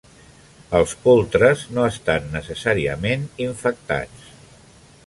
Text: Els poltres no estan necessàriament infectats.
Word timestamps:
Els 0.79 0.95
poltres 1.03 1.61
no 1.79 1.83
estan 1.91 2.27
necessàriament 2.39 3.31
infectats. 3.49 4.35